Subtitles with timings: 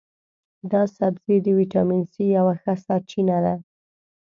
[0.71, 3.55] دا سبزی د ویټامین سي یوه ښه سرچینه ده.